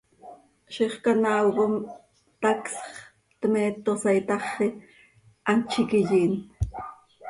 Ziix 0.75 0.93
canaao 1.03 1.49
com 1.57 1.73
tacsx, 2.41 2.87
tmeetosa 3.39 4.09
itaxi, 4.21 4.67
hant 5.47 5.63
z 5.71 5.73
iiqui 5.79 5.99
yiin. 6.09 6.33